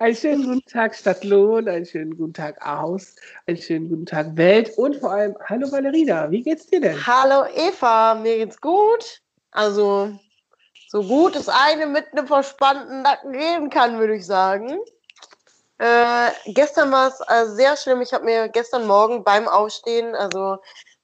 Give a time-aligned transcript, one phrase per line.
[0.00, 3.16] Einen schönen guten Tag Stadtlohn, einen schönen guten Tag Aus,
[3.48, 7.04] einen schönen guten Tag Welt und vor allem Hallo Valerina, wie geht's dir denn?
[7.04, 9.20] Hallo Eva, mir geht's gut.
[9.50, 10.16] Also
[10.88, 14.78] so gut es eine mit einem verspannten Nacken reden kann, würde ich sagen.
[15.78, 18.00] Äh, gestern war es äh, sehr schlimm.
[18.00, 20.58] Ich habe mir gestern Morgen beim Aufstehen, also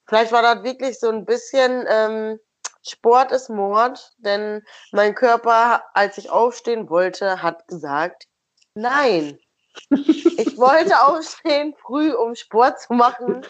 [0.07, 2.39] vielleicht war das wirklich so ein bisschen ähm,
[2.81, 8.27] Sport ist Mord, denn mein Körper, als ich aufstehen wollte, hat gesagt,
[8.75, 9.39] nein.
[9.89, 13.45] Ich wollte aufstehen früh, um Sport zu machen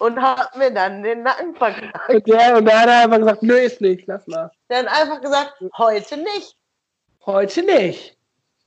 [0.00, 2.08] und habe mir dann den Nacken verknackt.
[2.08, 4.50] Und der, und der hat einfach gesagt, nö, ist nicht, lass mal.
[4.68, 6.56] Der hat einfach gesagt, heute nicht,
[7.24, 8.16] Heute nicht.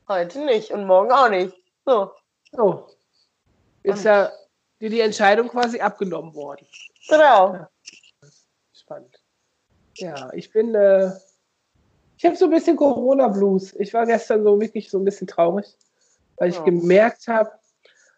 [0.07, 1.55] heute nicht und morgen auch nicht.
[1.85, 2.11] So,
[2.51, 2.87] So.
[3.83, 4.31] Ist ja
[4.81, 6.67] dir die Entscheidung quasi abgenommen worden.
[7.07, 7.67] genau.
[8.73, 9.15] Spannend.
[9.95, 11.11] Ja, ich bin, äh,
[12.19, 13.75] ich habe so ein bisschen Corona-Blues.
[13.79, 15.77] Ich war gestern so wirklich so ein bisschen traurig,
[16.35, 16.63] weil ich Ja.
[16.63, 17.51] gemerkt habe,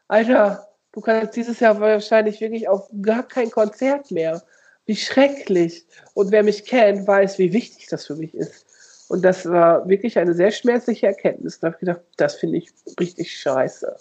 [0.07, 4.41] Alter, du kannst dieses Jahr wahrscheinlich wirklich auf gar kein Konzert mehr.
[4.88, 5.85] Wie schrecklich.
[6.16, 8.66] Und wer mich kennt, weiß, wie wichtig das für mich ist.
[9.07, 11.59] Und das war wirklich eine sehr schmerzliche Erkenntnis.
[11.59, 13.95] Da habe ich gedacht, das finde ich richtig scheiße.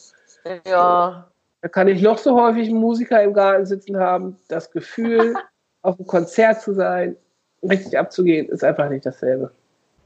[0.64, 4.38] Ja, Da kann ich noch so häufig einen Musiker im Garten sitzen haben.
[4.48, 5.34] Das Gefühl,
[5.82, 7.18] auf einem Konzert zu sein,
[7.62, 9.52] richtig abzugehen, ist einfach nicht dasselbe.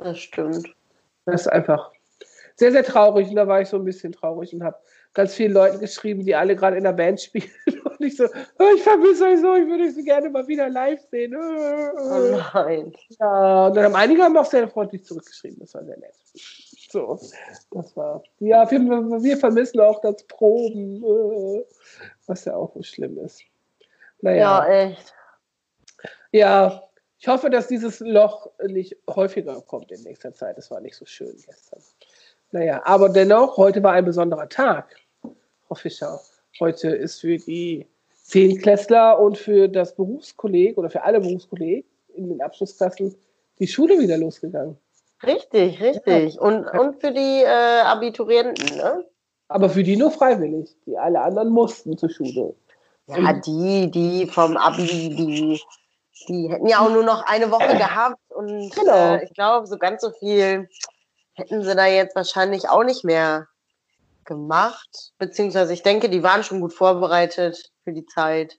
[0.05, 0.69] Das stimmt.
[1.27, 1.91] Das ist einfach
[2.57, 3.29] sehr, sehr traurig.
[3.29, 4.77] Und da war ich so ein bisschen traurig und habe
[5.15, 7.51] ganz vielen Leuten geschrieben, die alle gerade in der Band spielen.
[7.85, 10.69] Und ich so, oh, ich vermisse euch so, ich würde euch so gerne mal wieder
[10.69, 11.35] live sehen.
[11.39, 12.93] Oh nein.
[13.21, 15.61] Ja, und dann haben einige haben auch sehr freundlich zurückgeschrieben.
[15.61, 16.15] Das war sehr nett.
[16.91, 17.19] So,
[17.71, 18.23] das war.
[18.41, 21.65] Ja, wir, wir vermissen auch das Proben, äh,
[22.27, 23.43] was ja auch so schlimm ist.
[24.21, 25.15] Naja, Ja, echt.
[26.33, 26.83] ja,
[27.25, 30.59] ich hoffe, dass dieses Loch nicht häufiger kommt in nächster Zeit.
[30.59, 31.81] Es war nicht so schön gestern.
[32.51, 34.95] Naja, aber dennoch, heute war ein besonderer Tag,
[35.67, 36.21] Frau Fischer.
[36.61, 37.87] Heute ist für die
[38.25, 43.17] Zehnklässler und für das Berufskolleg oder für alle Berufskolleg in den Abschlussklassen
[43.59, 44.77] die Schule wieder losgegangen.
[45.23, 46.39] Richtig, richtig.
[46.39, 49.03] Und, und für die äh, Abiturienten, ne?
[49.49, 50.77] Aber für die nur freiwillig.
[50.85, 52.55] Die alle anderen mussten zur Schule.
[53.07, 55.59] Ja, die, die vom Abi, die,
[56.29, 59.15] die hätten ja auch nur noch eine Woche gehabt und Genau.
[59.15, 60.69] äh, ich glaube, so ganz so viel
[61.35, 63.49] hätten sie da jetzt wahrscheinlich auch nicht mehr
[64.25, 65.13] gemacht.
[65.19, 68.59] Beziehungsweise ich denke, die waren schon gut vorbereitet für die Zeit.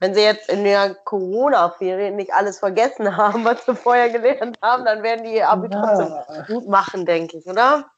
[0.00, 4.84] Wenn sie jetzt in der Corona-Ferien nicht alles vergessen haben, was sie vorher gelernt haben,
[4.84, 7.90] dann werden die ihr Abi trotzdem Ja, gut machen, denke ich, oder?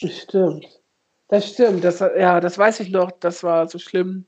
[0.00, 0.66] das stimmt.
[1.28, 1.82] Das stimmt.
[1.82, 3.10] Das, ja, das weiß ich noch.
[3.12, 4.26] Das war so schlimm.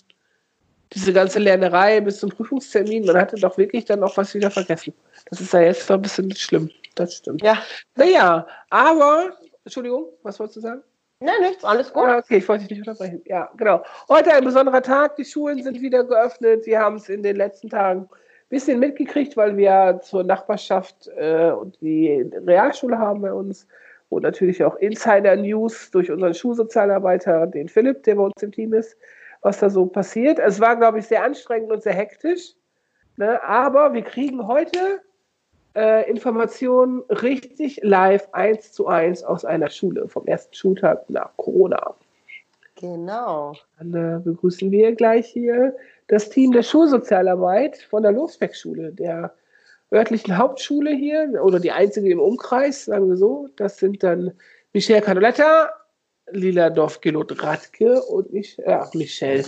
[0.94, 3.04] Diese ganze Lernerei bis zum Prüfungstermin.
[3.04, 4.94] Man hatte doch wirklich dann auch was wieder vergessen.
[5.30, 6.70] Das ist ja jetzt noch ein bisschen schlimm.
[6.94, 7.42] Das stimmt.
[7.42, 7.58] Ja.
[7.96, 10.82] Naja, aber, Entschuldigung, was wolltest du sagen?
[11.20, 12.04] Nein, nichts, alles gut.
[12.04, 13.22] Ja, okay, ich wollte dich nicht unterbrechen.
[13.24, 13.82] Ja, genau.
[14.08, 15.16] Heute ein besonderer Tag.
[15.16, 16.66] Die Schulen sind wieder geöffnet.
[16.66, 18.08] Wir haben es in den letzten Tagen ein
[18.48, 23.66] bisschen mitgekriegt, weil wir zur Nachbarschaft äh, und die Realschule haben bei uns
[24.10, 28.96] und natürlich auch Insider-News durch unseren Schulsozialarbeiter, den Philipp, der bei uns im Team ist,
[29.44, 30.38] was da so passiert.
[30.38, 32.54] Es war, glaube ich, sehr anstrengend und sehr hektisch.
[33.16, 33.40] Ne?
[33.44, 35.02] Aber wir kriegen heute
[35.76, 41.94] äh, Informationen richtig live eins zu eins aus einer Schule vom ersten Schultag nach Corona.
[42.76, 43.54] Genau.
[43.78, 45.76] Dann äh, begrüßen wir gleich hier
[46.08, 49.34] das Team der Schulsozialarbeit von der Losbeck-Schule, der
[49.92, 53.48] örtlichen Hauptschule hier oder die einzige im Umkreis, sagen wir so.
[53.56, 54.32] Das sind dann
[54.72, 55.70] Michelle Canoletta,
[56.30, 59.44] Lila Dorfgelot Radke und ich, ja, Michelle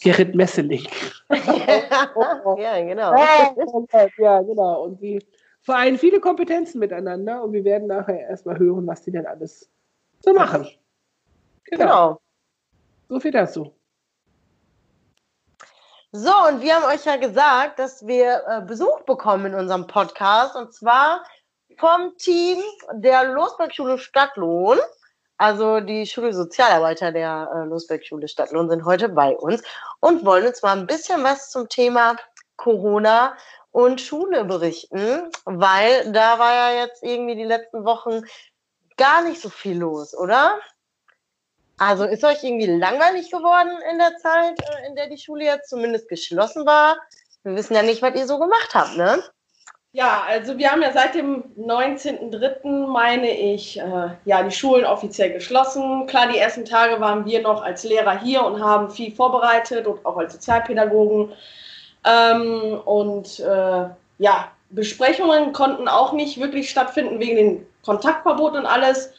[0.00, 0.86] Gerrit Messeling.
[1.30, 3.14] ja, genau.
[4.18, 4.84] ja, genau.
[4.84, 5.24] Und die
[5.62, 9.70] vereinen viele Kompetenzen miteinander und wir werden nachher erstmal hören, was die denn alles
[10.24, 10.68] so machen.
[11.64, 11.84] Genau.
[11.84, 12.20] Genau.
[13.08, 13.74] So viel dazu.
[16.12, 20.56] So, und wir haben euch ja gesagt, dass wir äh, Besuch bekommen in unserem Podcast
[20.56, 21.22] und zwar
[21.76, 22.58] vom Team
[22.94, 24.78] der Losbergschule Stadtlohn.
[25.38, 29.62] Also die Schule Sozialarbeiter der äh, Losbergschule Stadtlohn sind heute bei uns
[30.00, 32.16] und wollen uns mal ein bisschen was zum Thema
[32.56, 33.36] Corona
[33.70, 38.22] und Schule berichten, weil da war ja jetzt irgendwie die letzten Wochen
[38.96, 40.58] gar nicht so viel los, oder?
[41.78, 45.70] Also ist euch irgendwie langweilig geworden in der Zeit, äh, in der die Schule jetzt
[45.70, 46.96] zumindest geschlossen war?
[47.44, 49.22] Wir wissen ja nicht, was ihr so gemacht habt, ne?
[49.98, 52.86] Ja, also wir haben ja seit dem 19.03.
[52.86, 56.06] meine ich, äh, ja, die Schulen offiziell geschlossen.
[56.06, 60.06] Klar, die ersten Tage waren wir noch als Lehrer hier und haben viel vorbereitet und
[60.06, 61.32] auch als Sozialpädagogen.
[62.04, 69.12] Ähm, und äh, ja, Besprechungen konnten auch nicht wirklich stattfinden wegen den Kontaktverboten und alles.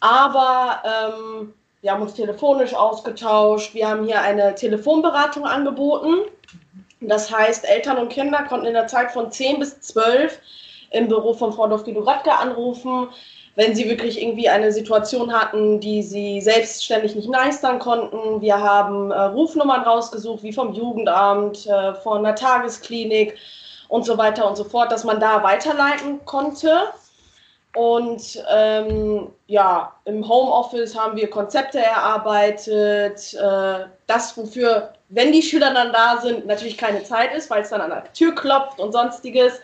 [0.00, 3.74] Aber ähm, wir haben uns telefonisch ausgetauscht.
[3.74, 6.18] Wir haben hier eine Telefonberatung angeboten.
[7.00, 10.38] Das heißt, Eltern und Kinder konnten in der Zeit von 10 bis 12
[10.90, 13.08] im Büro von Frau Dovgido-Radke anrufen,
[13.56, 18.40] wenn sie wirklich irgendwie eine Situation hatten, die sie selbstständig nicht meistern konnten.
[18.40, 23.36] Wir haben äh, Rufnummern rausgesucht, wie vom Jugendamt, äh, von der Tagesklinik
[23.88, 26.92] und so weiter und so fort, dass man da weiterleiten konnte.
[27.74, 35.72] Und ähm, ja, im Homeoffice haben wir Konzepte erarbeitet, äh, das, wofür, wenn die Schüler
[35.72, 38.92] dann da sind, natürlich keine Zeit ist, weil es dann an der Tür klopft und
[38.92, 39.60] sonstiges.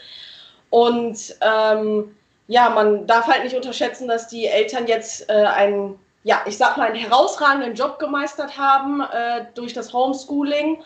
[0.70, 2.17] Und ähm,
[2.47, 6.76] ja, man darf halt nicht unterschätzen, dass die Eltern jetzt äh, einen, ja, ich sag
[6.76, 10.81] mal, einen herausragenden Job gemeistert haben äh, durch das Homeschooling.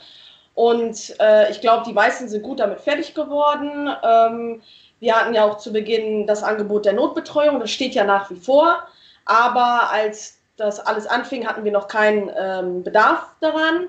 [0.54, 3.90] Und äh, ich glaube, die meisten sind gut damit fertig geworden.
[4.02, 4.62] Ähm,
[5.00, 8.36] wir hatten ja auch zu Beginn das Angebot der Notbetreuung, das steht ja nach wie
[8.36, 8.86] vor.
[9.24, 13.88] Aber als das alles anfing, hatten wir noch keinen ähm, Bedarf daran.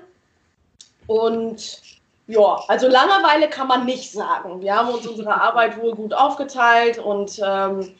[1.06, 1.80] Und
[2.26, 4.60] ja, also Langeweile kann man nicht sagen.
[4.62, 7.94] Wir haben uns unsere Arbeit wohl gut aufgeteilt und ähm,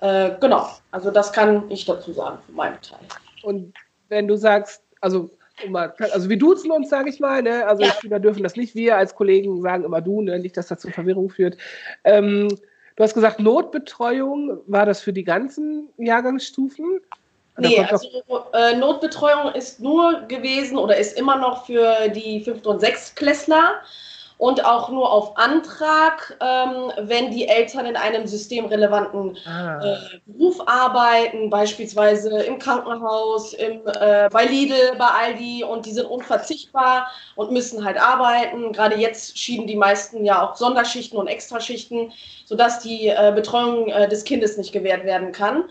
[0.00, 2.98] äh, genau, also das kann ich dazu sagen für meinen Teil.
[3.42, 3.74] Und
[4.08, 5.30] wenn du sagst, also
[6.12, 7.66] also wir duzen uns, sage ich mal, ne?
[7.66, 7.92] also ja.
[8.00, 10.38] Schüler dürfen das nicht, wir als Kollegen sagen immer du, ne?
[10.38, 11.56] nicht, dass das zu Verwirrung führt.
[12.04, 12.48] Ähm,
[12.96, 17.00] du hast gesagt, Notbetreuung, war das für die ganzen Jahrgangsstufen?
[17.58, 18.08] Nee, also
[18.52, 22.64] äh, Notbetreuung ist nur gewesen oder ist immer noch für die 5.
[22.64, 23.16] und 6.
[23.16, 23.80] Klässler
[24.38, 29.80] und auch nur auf Antrag, ähm, wenn die Eltern in einem systemrelevanten ah.
[29.84, 29.96] äh,
[30.26, 37.08] Beruf arbeiten, beispielsweise im Krankenhaus, im, äh, bei Lidl, bei Aldi und die sind unverzichtbar
[37.34, 38.72] und müssen halt arbeiten.
[38.72, 42.12] Gerade jetzt schieben die meisten ja auch Sonderschichten und Extraschichten,
[42.44, 45.64] sodass die äh, Betreuung äh, des Kindes nicht gewährt werden kann.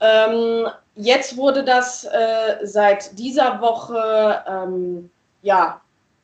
[0.00, 5.10] Ähm, jetzt wurde das äh, seit dieser Woche ähm,
[5.42, 5.80] ja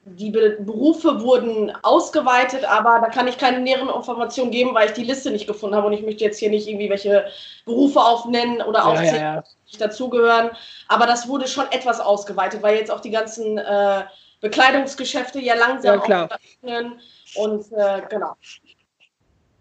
[0.07, 4.93] die Be Berufe wurden ausgeweitet, aber da kann ich keine näheren Informationen geben, weil ich
[4.93, 7.25] die Liste nicht gefunden habe und ich möchte jetzt hier nicht irgendwie welche
[7.65, 9.41] Berufe aufnennen oder aufzählen, ja, ja, ja.
[9.43, 10.51] die nicht dazugehören.
[10.89, 14.03] Aber das wurde schon etwas ausgeweitet, weil jetzt auch die ganzen äh,
[14.41, 17.01] Bekleidungsgeschäfte ja langsam ja, öffnen
[17.37, 18.35] und äh, genau.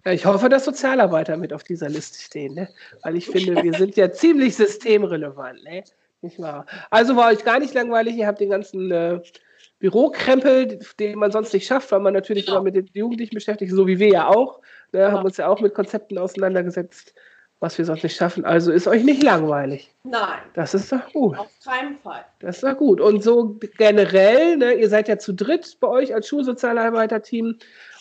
[0.05, 2.67] Ich hoffe, dass Sozialarbeiter mit auf dieser Liste stehen, ne?
[3.03, 5.63] weil ich finde, wir sind ja ziemlich systemrelevant.
[5.63, 5.85] Ne?
[6.21, 6.65] Nicht wahr?
[6.89, 9.21] Also war euch gar nicht langweilig, ihr habt den ganzen äh,
[9.83, 13.85] Bürokrempel, den man sonst nicht schafft, weil man natürlich immer mit den Jugendlichen beschäftigt, so
[13.85, 14.61] wie wir ja auch.
[14.93, 17.13] Ne, haben uns ja auch mit Konzepten auseinandergesetzt,
[17.59, 18.45] was wir sonst nicht schaffen.
[18.45, 19.93] Also ist euch nicht langweilig.
[20.05, 20.39] Nein.
[20.53, 21.37] Das ist doch gut.
[21.37, 22.23] Auf keinen Fall.
[22.39, 23.01] Das ist doch gut.
[23.01, 27.57] Und so generell, ne, ihr seid ja zu dritt bei euch als Schulsozialarbeiter-Team.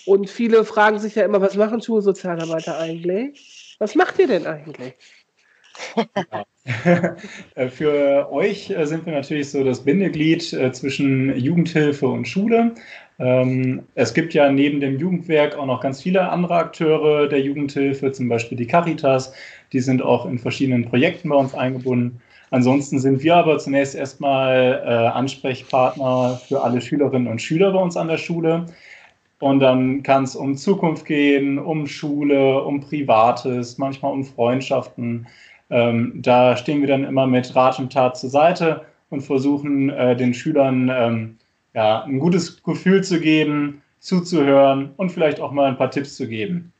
[0.06, 3.75] Und viele fragen sich ja immer, was machen Schulsozialarbeiter eigentlich?
[3.81, 4.94] Was macht ihr denn eigentlich?
[7.55, 12.74] Äh, für euch äh, sind wir natürlich so das Bindeglied äh, zwischen Jugendhilfe und Schule.
[13.19, 18.12] Ähm, es gibt ja neben dem Jugendwerk auch noch ganz viele andere Akteure der Jugendhilfe,
[18.12, 19.32] zum Beispiel die Caritas.
[19.72, 22.20] Die sind auch in verschiedenen Projekten bei uns eingebunden.
[22.50, 24.82] Ansonsten sind wir aber zunächst erstmal
[25.14, 28.67] Ansprechpartner für alle Schülerinnen und Schüler bei uns an der Schule.
[29.41, 35.26] Und dann kann es um Zukunft gehen, um Schule, um Privates, manchmal um Freundschaften.
[35.72, 40.14] Ähm, da stehen wir dann immer mit Rat und Tat zur Seite und versuchen äh,
[40.14, 41.38] den Schülern ähm,
[41.74, 46.29] ja, ein gutes Gefühl zu geben, zuzuhören und vielleicht auch mal ein paar Tipps zu
[46.29, 46.72] geben.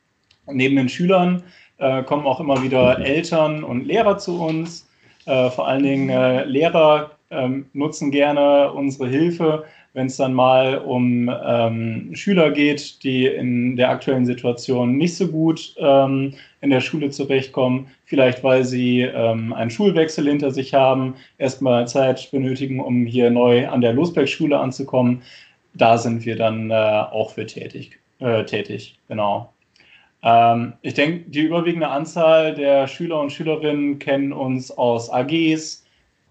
[0.45, 1.43] Und neben den Schülern
[1.79, 4.89] äh, kommen auch immer wieder Eltern und Lehrer zu uns.
[5.25, 10.79] Äh, vor allen Dingen äh, Lehrer ähm, nutzen gerne unsere Hilfe, wenn es dann mal
[10.79, 16.81] um ähm, Schüler geht, die in der aktuellen Situation nicht so gut ähm, in der
[16.81, 23.05] Schule zurechtkommen, vielleicht weil sie ähm, einen Schulwechsel hinter sich haben, erstmal Zeit benötigen, um
[23.05, 25.23] hier neu an der Losberg-Schule anzukommen.
[25.75, 29.53] Da sind wir dann äh, auch für tätig, äh, tätig, genau.
[30.23, 35.85] Ähm, ich denke, die überwiegende Anzahl der Schüler und Schülerinnen kennen uns aus AGs.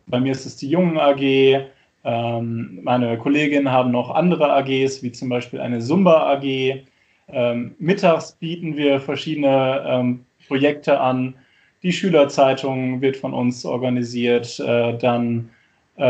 [0.07, 1.67] Bei mir ist es die Jungen AG.
[2.03, 6.84] Ähm, meine Kolleginnen haben noch andere AGs, wie zum Beispiel eine Zumba AG.
[7.27, 11.36] Ähm, mittags bieten wir verschiedene ähm, Projekte an.
[11.84, 14.60] Die Schülerzeitung wird von uns organisiert.
[14.60, 15.50] Äh, dann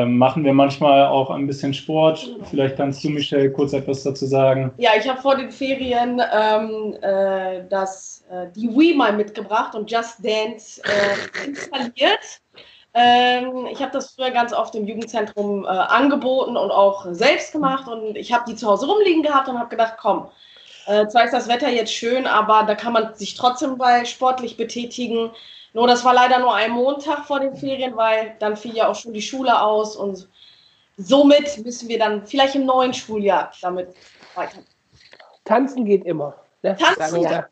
[0.06, 2.38] machen wir manchmal auch ein bisschen Sport.
[2.50, 4.72] Vielleicht kannst du, Michelle, kurz etwas dazu sagen.
[4.78, 9.92] Ja, ich habe vor den Ferien ähm, äh, das, äh, die Wii mal mitgebracht und
[9.92, 12.42] Just Dance äh, installiert.
[12.94, 17.88] Ähm, ich habe das früher ganz oft im Jugendzentrum äh, angeboten und auch selbst gemacht
[17.88, 20.30] und ich habe die zu Hause rumliegen gehabt und habe gedacht, komm,
[20.88, 24.58] äh, zwar ist das Wetter jetzt schön, aber da kann man sich trotzdem bei sportlich
[24.58, 25.32] betätigen.
[25.74, 28.96] Nur das war leider nur ein Montag vor den Ferien, weil dann fiel ja auch
[28.96, 30.28] schon die Schule aus und
[30.98, 33.96] somit müssen wir dann vielleicht im neuen Schuljahr damit
[34.36, 34.60] weiter.
[35.46, 36.36] Tanzen geht immer.
[36.62, 36.76] Ne?
[36.76, 37.48] Tanzen, ja.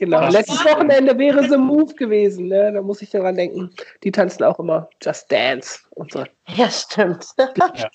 [0.00, 0.30] Genau.
[0.30, 2.48] Letztes Wochenende wäre The Move gewesen.
[2.48, 2.72] Ne?
[2.72, 3.70] Da muss ich daran denken.
[4.02, 6.24] Die tanzen auch immer Just Dance und so.
[6.56, 7.26] Ja, stimmt.
[7.38, 7.90] Ja.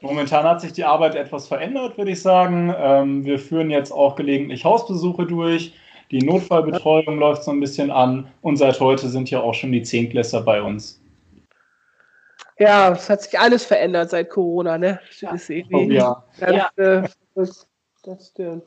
[0.00, 2.72] Momentan hat sich die Arbeit etwas verändert, würde ich sagen.
[2.78, 5.74] Ähm, wir führen jetzt auch gelegentlich Hausbesuche durch.
[6.12, 9.82] Die Notfallbetreuung läuft so ein bisschen an und seit heute sind ja auch schon die
[9.82, 11.00] Zehntklässler bei uns.
[12.60, 15.00] Ja, es hat sich alles verändert seit Corona, ne?
[15.20, 16.24] Das ist oh, ja.
[16.38, 16.84] Ganz, ja.
[16.84, 17.66] Äh, das,
[18.04, 18.64] das, stimmt.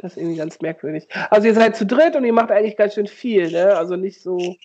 [0.00, 1.06] Das ist irgendwie ganz merkwürdig.
[1.30, 3.76] Also ihr seid zu dritt und ihr macht eigentlich ganz schön viel, ne?
[3.76, 4.56] Also nicht so,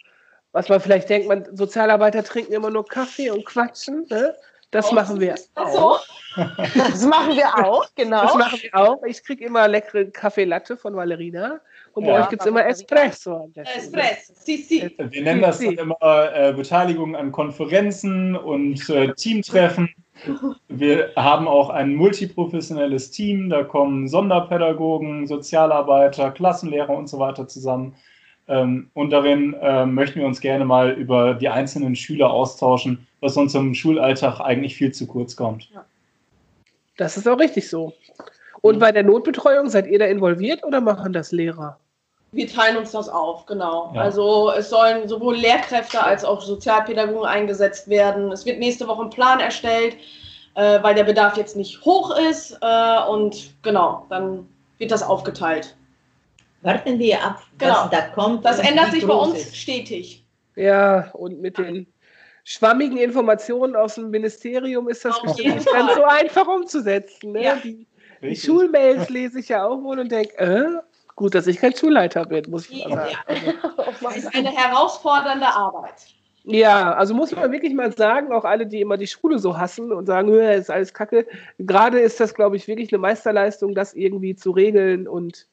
[0.54, 4.34] was man vielleicht denkt, man Sozialarbeiter trinken immer nur Kaffee und quatschen, ne?
[4.72, 6.02] Das oh, machen wir auch.
[6.36, 8.24] Das machen wir auch, genau.
[8.24, 9.04] Das machen wir auch.
[9.04, 11.62] Ich kriege immer leckere Kaffeelatte von Valerina.
[11.94, 13.52] Und bei euch gibt es immer Espresso.
[13.56, 14.96] Espresso, si, si.
[14.98, 19.94] Wir nennen das dann immer äh, Beteiligung an Konferenzen und äh, Teamtreffen.
[20.70, 23.50] Wir haben auch ein multiprofessionelles Team.
[23.50, 27.96] Da kommen Sonderpädagogen, Sozialarbeiter, Klassenlehrer und so weiter zusammen.
[28.48, 33.38] Ähm, und darin äh, möchten wir uns gerne mal über die einzelnen Schüler austauschen, was
[33.38, 35.70] uns im Schulalltag eigentlich viel zu kurz kommt.
[36.98, 37.94] Das ist auch richtig so.
[38.62, 41.80] Und bei der Notbetreuung seid ihr da involviert oder machen das Lehrer?
[42.36, 43.94] Wir teilen uns das auf, genau.
[43.96, 44.02] Ja.
[44.02, 48.30] Also es sollen sowohl Lehrkräfte als auch Sozialpädagogen eingesetzt werden.
[48.30, 49.96] Es wird nächste Woche ein Plan erstellt,
[50.56, 52.58] äh, weil der Bedarf jetzt nicht hoch ist.
[52.62, 54.46] Äh, und genau, dann
[54.80, 55.78] wird das aufgeteilt.
[56.62, 57.88] Warten wir ab, was genau.
[57.90, 58.44] da kommt.
[58.44, 59.56] Das ändert sich bei uns ist.
[59.56, 60.26] stetig.
[60.58, 61.88] Ja, und mit den
[62.44, 67.32] schwammigen Informationen aus dem Ministerium ist das nicht ganz so einfach umzusetzen.
[67.32, 67.44] Ne?
[67.44, 67.56] Ja.
[67.64, 67.88] Die,
[68.22, 70.82] die Schulmails lese ich ja auch wohl und denke, äh,
[71.16, 73.12] Gut, dass ich kein Schulleiter bin, muss ich mal sagen.
[73.28, 73.86] Ja.
[74.02, 75.94] das ist eine herausfordernde Arbeit.
[76.44, 79.92] Ja, also muss man wirklich mal sagen, auch alle, die immer die Schule so hassen
[79.92, 81.26] und sagen, es ist alles Kacke.
[81.58, 85.48] Gerade ist das, glaube ich, wirklich eine Meisterleistung, das irgendwie zu regeln und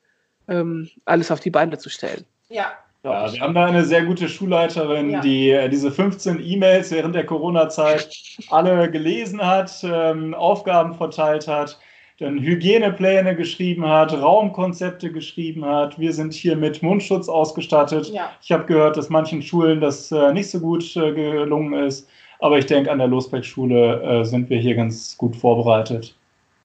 [0.49, 2.25] ähm, alles auf die Beine zu stellen.
[2.49, 2.73] Ja.
[3.04, 5.21] Ja, wir haben da eine sehr gute Schulleiterin, ja.
[5.21, 8.16] die äh, diese 15 E-Mails während der Corona-Zeit
[8.49, 11.78] alle gelesen hat, ähm, Aufgaben verteilt hat
[12.23, 15.99] dann Hygienepläne geschrieben hat, Raumkonzepte geschrieben hat.
[15.99, 18.09] Wir sind hier mit Mundschutz ausgestattet.
[18.09, 18.31] Ja.
[18.43, 22.09] Ich habe gehört, dass manchen Schulen das äh, nicht so gut äh, gelungen ist.
[22.38, 26.14] Aber ich denke, an der Losbeck-Schule äh, sind wir hier ganz gut vorbereitet.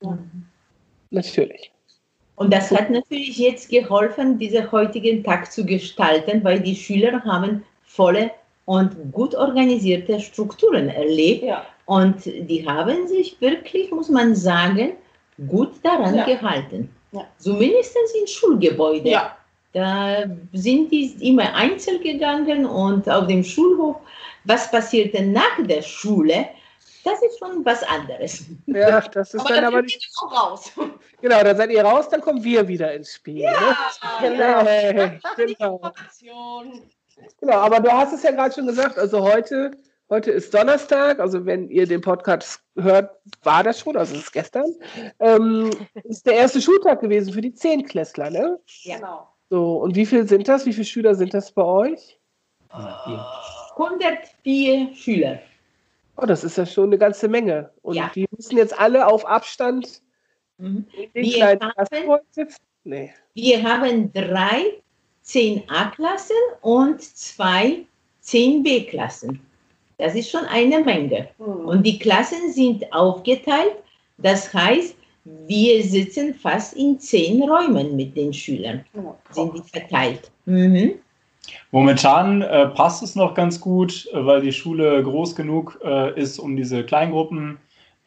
[0.02, 0.46] Mhm.
[1.12, 1.72] Natürlich.
[2.36, 7.64] Und das hat natürlich jetzt geholfen, diesen heutigen Tag zu gestalten, weil die Schüler haben
[7.84, 8.32] volle
[8.66, 11.44] und gut organisierte Strukturen erlebt.
[11.44, 11.66] Ja.
[11.86, 14.94] Und die haben sich wirklich, muss man sagen,
[15.48, 16.26] gut daran ja.
[16.26, 16.90] gehalten.
[17.12, 17.26] Ja.
[17.38, 19.08] Zumindest in Schulgebäuden.
[19.08, 19.38] Ja.
[19.74, 23.98] Da sind die immer einzeln gegangen und auf dem Schulhof.
[24.46, 26.48] Was passierte nach der Schule?
[27.04, 28.46] Das ist schon was anderes.
[28.66, 30.10] Ja, das ist aber dann aber nicht.
[30.22, 30.72] Auch raus.
[31.20, 33.40] Genau, dann seid ihr raus, dann kommen wir wieder ins Spiel.
[33.40, 33.76] Ja, ne?
[34.22, 34.66] genau.
[34.66, 35.82] Hey, genau.
[37.40, 39.72] genau, aber du hast es ja gerade schon gesagt, also heute
[40.10, 43.12] Heute ist Donnerstag, also wenn ihr den Podcast hört,
[43.44, 44.74] war das schon, also es ist gestern.
[45.20, 45.70] Ähm,
[46.06, 48.58] ist der erste Schultag gewesen für die Zehnklässler, ne?
[48.84, 48.96] Ja.
[48.96, 49.28] Genau.
[49.50, 50.66] So, und wie viele sind das?
[50.66, 52.18] Wie viele Schüler sind das bei euch?
[52.70, 55.40] 104 Schüler.
[56.16, 57.70] Oh, das ist ja schon eine ganze Menge.
[57.82, 58.10] Und ja.
[58.16, 60.02] die müssen jetzt alle auf Abstand
[60.58, 60.88] mhm.
[60.94, 62.62] in den wir kleinen haben, sitzen?
[62.86, 63.14] Nee.
[63.34, 64.82] Wir haben drei
[65.26, 67.86] 10a-Klassen und zwei
[68.24, 69.42] 10b-Klassen.
[69.98, 71.30] Das ist schon eine Menge.
[71.40, 71.68] Mhm.
[71.68, 73.76] Und die Klassen sind aufgeteilt.
[74.18, 74.96] Das heißt,
[75.48, 78.86] wir sitzen fast in zehn Räumen mit den Schülern.
[79.32, 80.32] Sind die verteilt.
[80.46, 80.94] Mhm.
[81.72, 86.40] Momentan äh, passt es noch ganz gut, äh, weil die Schule groß genug äh, ist,
[86.40, 87.58] um diese Kleingruppen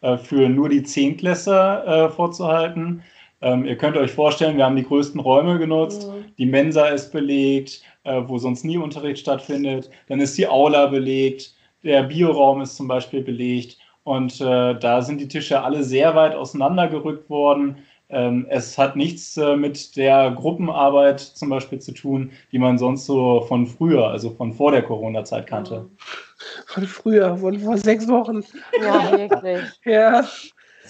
[0.02, 3.02] äh, für nur die Zehntklässler äh, vorzuhalten.
[3.42, 6.09] Ähm, ihr könnt euch vorstellen, wir haben die größten Räume genutzt.
[6.09, 6.25] Mhm.
[6.37, 9.90] Die Mensa ist belegt, äh, wo sonst nie Unterricht stattfindet.
[10.09, 11.54] Dann ist die Aula belegt.
[11.82, 16.34] Der Bioraum ist zum Beispiel belegt und äh, da sind die Tische alle sehr weit
[16.34, 17.78] auseinandergerückt worden.
[18.08, 23.06] Ähm, es hat nichts äh, mit der Gruppenarbeit zum Beispiel zu tun, die man sonst
[23.06, 25.88] so von früher, also von vor der Corona-Zeit kannte.
[26.66, 28.42] Von früher, von vor sechs Wochen.
[28.82, 29.60] Ja, wirklich.
[29.84, 30.26] Ja,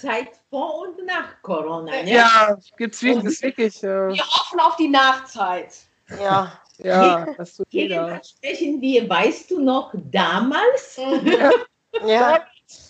[0.01, 1.91] Zeit vor und nach Corona.
[1.91, 2.11] Ne?
[2.11, 3.81] ja gibt's wirklich, ist wirklich.
[3.81, 5.75] Ja, Wir hoffen auf die Nachzeit.
[6.19, 6.53] Ja.
[6.83, 7.95] Ja das tut jeder.
[7.95, 10.99] Jedenfalls sprechen wir, weißt du noch, damals?
[12.07, 12.41] Ja.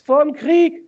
[0.06, 0.88] Vor dem Krieg.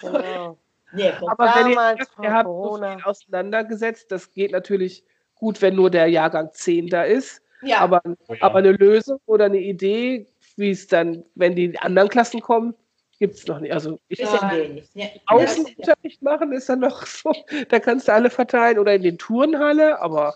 [0.00, 0.58] Genau.
[0.92, 2.96] Nee, Aber wenn ihr Damals sagt, vor ihr habt so Corona.
[2.96, 5.04] viel auseinandergesetzt, das geht natürlich
[5.34, 7.42] gut, wenn nur der Jahrgang 10 da ist.
[7.62, 8.42] Ja, Aber, Oh ja.
[8.42, 10.26] aber eine Lösung oder eine Idee,
[10.56, 12.74] wie es dann, wenn die anderen Klassen kommen,
[13.18, 13.72] gibt es noch nicht.
[13.72, 14.94] Also ich wir nicht.
[14.94, 15.10] Ne?
[15.26, 17.32] Außenunterricht machen ist dann noch so,
[17.68, 20.34] da kannst du alle verteilen oder in den Turnhalle, aber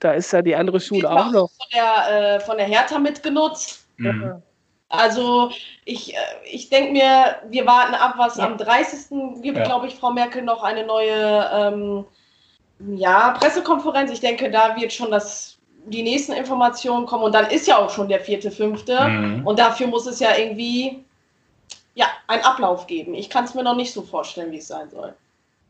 [0.00, 1.50] da ist ja die andere Schule auch noch.
[1.50, 3.86] von der, äh, von der Hertha mitgenutzt.
[3.96, 4.42] Mhm.
[4.88, 5.50] Also
[5.84, 6.18] ich, äh,
[6.50, 8.46] ich denke mir, wir warten ab, was Ja.
[8.46, 9.42] am 30.
[9.42, 9.64] gibt, Ja.
[9.64, 12.04] glaube ich, Frau Merkel noch eine neue ähm,
[12.96, 14.10] ja, Pressekonferenz.
[14.12, 17.90] Ich denke, da wird schon das, die nächsten Informationen kommen und dann ist ja auch
[17.90, 19.00] schon der vierte, fünfte.
[19.02, 19.46] Mhm.
[19.46, 21.02] Und dafür muss es ja irgendwie
[21.94, 23.14] ja, einen Ablauf geben.
[23.14, 25.14] Ich kann es mir noch nicht so vorstellen, wie es sein soll.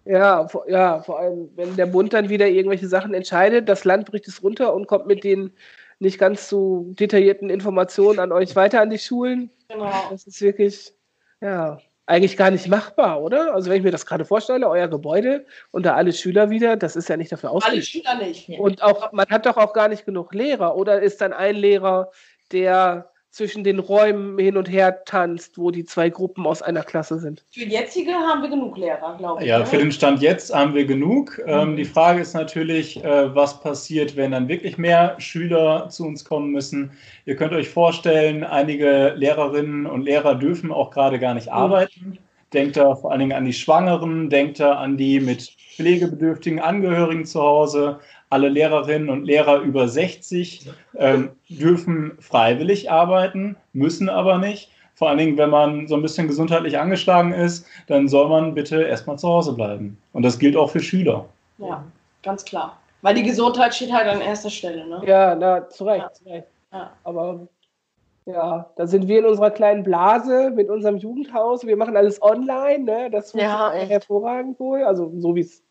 [0.06, 4.08] Ja, vor, ja, vor allem, wenn der Bund dann wieder irgendwelche Sachen entscheidet, das Land
[4.08, 5.52] bricht es runter und kommt mit den
[5.98, 9.50] nicht ganz so detaillierten Informationen an euch weiter an die Schulen.
[9.68, 9.90] Genau.
[10.10, 10.94] Das ist wirklich,
[11.40, 13.52] ja, eigentlich gar nicht machbar, oder?
[13.52, 16.94] Also wenn ich mir das gerade vorstelle, euer Gebäude und da alle Schüler wieder, das
[16.94, 17.86] ist ja nicht dafür Alle ausgelegt.
[17.86, 18.48] Schüler nicht.
[18.48, 20.76] Und auch, man hat doch auch gar nicht genug Lehrer.
[20.76, 22.12] Oder ist dann ein Lehrer,
[22.52, 27.18] der zwischen den Räumen hin und her tanzt, wo die zwei Gruppen aus einer Klasse
[27.18, 27.45] sind?
[27.52, 29.49] Für jetzige haben wir genug Lehrer, glaube ich.
[29.49, 29.66] Ja, ne?
[29.66, 31.38] für den Stand jetzt haben wir genug.
[31.47, 31.76] Ähm, Mhm.
[31.76, 36.50] die Frage ist natürlich, äh, was passiert, wenn dann wirklich mehr Schüler zu uns kommen
[36.50, 36.92] müssen.
[37.26, 42.18] Ihr könnt euch vorstellen, einige Lehrerinnen und Lehrer dürfen auch gerade gar nicht arbeiten.
[42.52, 45.42] Denkt da vor allen Dingen an die Schwangeren, denkt da an die mit
[45.76, 47.99] pflegebedürftigen Angehörigen zu Hause.
[48.28, 54.71] Alle Lehrerinnen und Lehrer über 60 ähm, dürfen freiwillig arbeiten, müssen aber nicht.
[54.95, 58.82] Vor allen Dingen, wenn man so ein bisschen gesundheitlich angeschlagen ist, dann soll man bitte
[58.82, 59.99] erstmal zu Hause bleiben.
[60.12, 61.26] Und das gilt auch für Schüler.
[61.58, 61.84] Ja,
[62.23, 62.78] ganz klar.
[63.02, 64.86] Weil die Gesundheit steht halt an erster Stelle.
[64.89, 65.02] Ne?
[65.06, 66.12] Ja, na, zu Recht, Ja.
[66.12, 66.47] zu Recht.
[66.73, 66.91] Ja.
[67.04, 67.47] Aber
[68.25, 71.65] ja, da sind wir in unserer kleinen Blase mit unserem Jugendhaus.
[71.65, 73.10] Wir machen alles online, ne?
[73.10, 73.91] Das Ja, funktioniert echt.
[73.93, 75.62] hervorragend wohl, also so wie es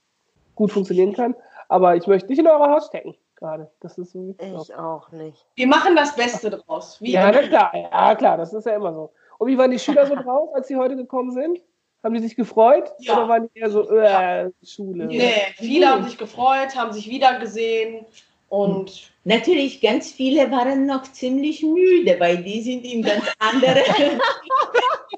[0.54, 1.36] gut funktionieren kann.
[1.68, 3.70] Aber ich möchte nicht in eure Haus stecken gerade.
[3.82, 4.36] Das ist so.
[4.40, 5.46] Ich auch nicht.
[5.56, 7.02] Wir machen das Beste draus.
[7.02, 9.12] Wie Ja, klar, ja klar, das ist ja immer so.
[9.38, 11.62] Und wie waren die Schüler so drauf, als sie heute gekommen sind?
[12.04, 12.92] Haben die sich gefreut?
[13.00, 13.18] Ja.
[13.18, 15.08] Oder waren die eher so, äh, Schule?
[15.08, 18.06] Nee, viele haben sich gefreut, haben sich wiedergesehen
[18.50, 23.82] und Natürlich, ganz viele waren noch ziemlich müde, weil die sind in ganz anderen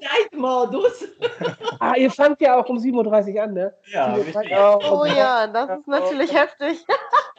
[0.00, 1.04] Zeitmodus.
[1.80, 3.74] Ah, ihr fangt ja auch um 7.30 Uhr an, ne?
[3.92, 4.52] Ja, 7:30 richtig.
[4.90, 6.78] Oh ja, das ist natürlich heftig.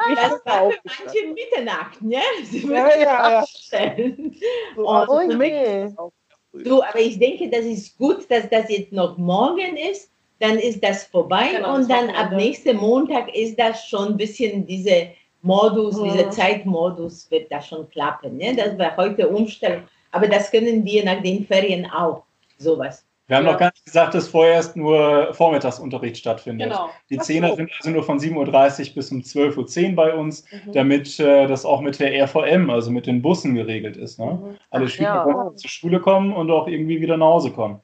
[0.09, 2.21] Ich Das war für manche Mitternacht, ne?
[2.43, 3.39] Sie Ja, müssen ja, ja.
[3.39, 4.35] vorstellen.
[4.75, 6.63] So, Oh, also früh.
[6.63, 10.11] Du, aber ich denke, das ist gut, dass das jetzt noch morgen ist.
[10.39, 14.65] Dann ist das vorbei Genau, und dann ab nächsten Montag ist das schon ein bisschen
[14.65, 15.09] diese
[15.41, 16.03] Modus, Mhm.
[16.05, 18.37] dieser Zeitmodus wird das schon klappen.
[18.37, 18.55] Ne?
[18.55, 19.83] Das war heute Umstellung.
[20.11, 22.23] Aber das können wir nach den Ferien auch,
[22.57, 23.05] sowas.
[23.29, 23.51] Wir haben Ja.
[23.51, 26.69] noch gar nicht gesagt, dass vorerst nur Vormittagsunterricht stattfindet.
[26.71, 26.89] genau.
[27.11, 27.21] Die so.
[27.21, 30.71] Zehner sind also nur von 7.30 Uhr bis um 12.10 Uhr bei uns, Mhm.
[30.73, 34.17] damit äh, das auch mit der RVM, also mit den Bussen geregelt ist.
[34.19, 34.25] Ne?
[34.41, 34.57] Mhm.
[34.71, 35.25] Alle Ach, Schüler ja.
[35.25, 37.79] wollen zur Schule kommen und auch irgendwie wieder nach Hause kommen.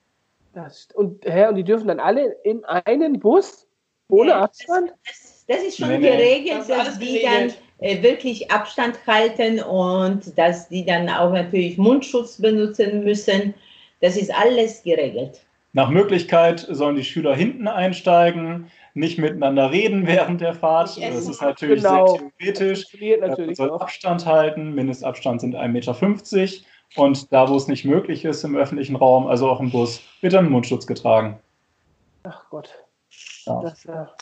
[0.53, 3.67] Das, und, hä, und die dürfen dann alle in einen Bus
[4.09, 4.93] ohne Ja, Abstand?
[5.05, 6.09] Das, das ist schon Nee, nee.
[6.09, 7.59] geregelt, Das dass die geregelt.
[7.79, 13.53] dann äh, wirklich Abstand halten und dass die dann auch natürlich Mundschutz benutzen müssen.
[14.01, 15.45] Das ist alles geregelt.
[15.73, 20.97] Nach Möglichkeit sollen die Schüler hinten einsteigen, nicht miteinander reden während der Fahrt.
[21.01, 22.17] Das ist natürlich Genau.
[22.39, 22.85] sehr theoretisch.
[23.19, 23.81] natürlich soll auch.
[23.81, 26.65] Abstand halten, Mindestabstand sind 1,50 Meter.
[26.95, 30.33] Und da, wo es nicht möglich ist im öffentlichen Raum, also auch im Bus, wird
[30.33, 31.39] dann Mundschutz getragen.
[32.23, 32.69] Ach Gott.
[33.45, 33.61] Ja.
[33.61, 34.13] Das, ja.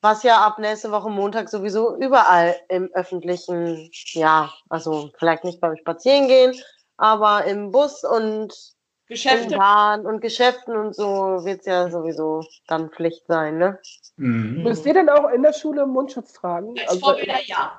[0.00, 5.76] Was ja ab nächste Woche Montag sowieso überall im öffentlichen, ja, also vielleicht nicht beim
[5.76, 6.54] Spazierengehen,
[6.96, 8.75] aber im Bus und
[9.08, 9.56] in Geschäfte.
[9.56, 13.78] Bahn und Geschäften und so wird es ja sowieso dann Pflicht sein, ne?
[14.16, 14.62] Mhm.
[14.62, 16.74] Müsst ihr denn auch in der Schule Mundschutz tragen?
[16.80, 17.72] Als Also, Vorbilder ja.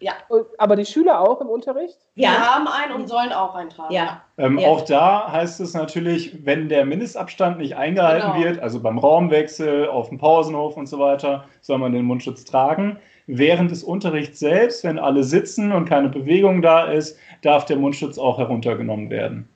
[0.00, 0.12] Ja.
[0.28, 1.98] und- aber die Schüler auch im Unterricht?
[2.14, 3.92] Wir Ja, haben einen und sollen auch eintragen.
[3.92, 4.22] Ja.
[4.36, 4.68] Ähm, Ja.
[4.68, 8.44] Auch da heißt es natürlich, wenn der Mindestabstand nicht eingehalten Genau.
[8.44, 12.98] wird, also beim Raumwechsel, auf dem Pausenhof und so weiter, soll man den Mundschutz tragen.
[13.26, 18.18] Während des Unterrichts selbst, wenn alle sitzen und keine Bewegung da ist, darf der Mundschutz
[18.18, 19.48] auch heruntergenommen werden.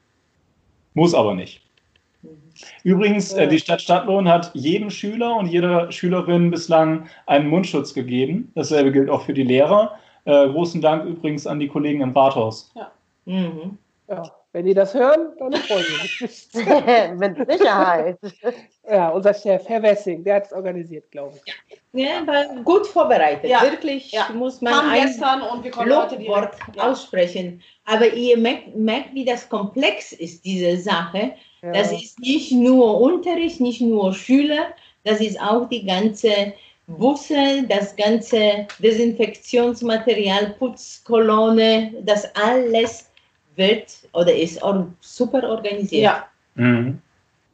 [0.94, 1.62] Muss aber nicht.
[2.84, 8.52] Übrigens, äh, die Stadt Stadtlohn hat jedem Schüler und jeder Schülerin bislang einen Mundschutz gegeben.
[8.54, 9.98] Dasselbe gilt auch für die Lehrer.
[10.24, 12.72] Äh, großen Dank übrigens an die Kollegen im Rathaus.
[12.76, 12.92] Ja.
[13.24, 13.78] Mhm.
[14.08, 14.22] Ja.
[14.52, 16.54] Wenn die das hören, dann freuen sie sich.
[17.16, 18.18] Mit Sicherheit.
[18.86, 21.54] ja, unser Chef, Herr Wessing, der hat es organisiert, glaube ich.
[21.94, 23.48] Ja, aber gut vorbereitet.
[23.48, 23.62] Ja.
[23.62, 24.28] Wirklich ja.
[24.34, 26.90] muss man Kam ein gestern und wir Lobwort ja.
[26.90, 27.62] aussprechen.
[27.86, 31.32] Aber ihr merkt, merkt, wie das komplex ist, diese Sache.
[31.62, 31.72] Ja.
[31.72, 34.66] Das ist nicht nur Unterricht, nicht nur Schüler,
[35.04, 36.52] das ist auch die ganze
[36.86, 43.11] Busse, das ganze Desinfektionsmaterial, Putzkolonne, das alles
[43.56, 44.60] wird oder ist
[45.00, 46.02] super organisiert.
[46.02, 46.26] Ja.
[46.54, 47.00] Mhm.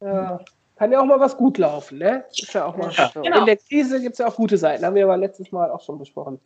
[0.00, 0.40] ja.
[0.76, 2.24] Kann ja auch mal was gut laufen, ne?
[2.30, 3.22] Ist ja auch mal ja, so.
[3.22, 3.40] genau.
[3.40, 5.82] In der Krise gibt es ja auch gute Seiten, haben wir aber letztes Mal auch
[5.82, 6.40] schon besprochen.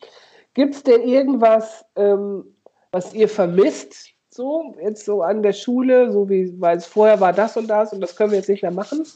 [0.55, 2.45] Gibt es denn irgendwas, ähm,
[2.93, 7.35] was ihr vermisst, so jetzt so an der Schule, so wie, weil es vorher war
[7.35, 9.07] das und das und das können wir jetzt nicht mehr machen?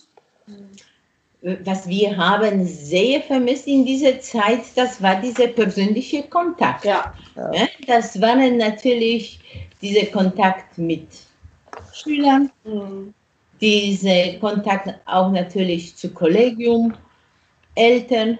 [1.42, 6.84] Was wir haben sehr vermisst in dieser Zeit, das war dieser persönliche Kontakt.
[6.84, 7.14] Ja.
[7.36, 7.68] ja.
[7.86, 9.38] Das waren natürlich
[9.80, 11.06] dieser Kontakt mit
[11.92, 13.14] Schülern, mhm.
[13.60, 16.94] dieser Kontakt auch natürlich zu Kollegium,
[17.74, 18.38] Eltern.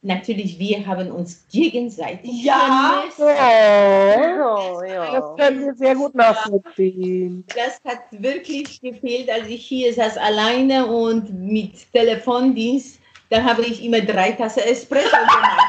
[0.00, 3.04] Natürlich, wir haben uns gegenseitig ja.
[3.18, 5.12] Oh, ja.
[5.12, 7.44] Das können wir sehr gut nachvollziehen.
[7.54, 13.84] Das hat wirklich gefehlt, als ich hier saß alleine und mit Telefondienst, da habe ich
[13.84, 15.62] immer drei Tassen Espresso gemacht.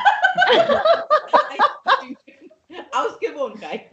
[2.91, 3.89] Aus Gewohnheit.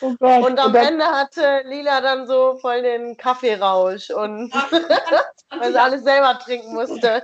[0.00, 0.44] Oh Gott.
[0.44, 4.52] Und am und Ende hatte Lila dann so voll den Kaffeerausch und
[5.58, 7.22] weil sie alles selber trinken musste.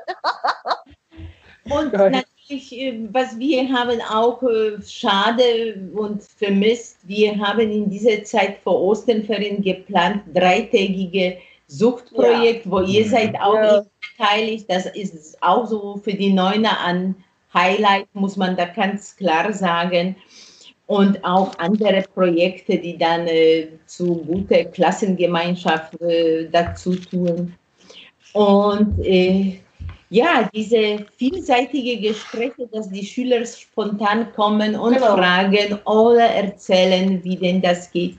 [1.71, 8.25] und natürlich, äh, was wir haben auch äh, schade und vermisst, wir haben in dieser
[8.25, 12.71] Zeit vor Osternferien geplant, dreitägige Suchtprojekt, ja.
[12.71, 13.83] wo ihr seid auch ja.
[14.17, 14.67] beteiligt.
[14.69, 17.15] Das ist auch so für die Neuner an
[17.55, 20.17] Highlight, muss man da ganz klar sagen.
[20.87, 27.55] Und auch andere Projekte, die dann äh, zu guter Klassengemeinschaft äh, dazu tun.
[28.33, 29.61] Und äh,
[30.11, 35.16] ja, diese vielseitige Gespräche, dass die Schüler spontan kommen und genau.
[35.16, 38.16] fragen oder erzählen, wie denn das geht,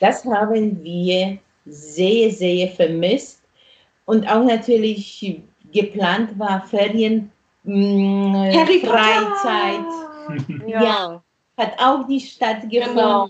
[0.00, 3.40] das haben wir sehr, sehr vermisst.
[4.04, 5.40] Und auch natürlich
[5.72, 7.30] geplant war Ferien
[7.64, 9.86] Mm, Harry Freizeit.
[10.66, 10.82] Ja.
[10.82, 11.22] ja.
[11.56, 12.94] Hat auch die stattgefunden.
[12.94, 13.28] Genau.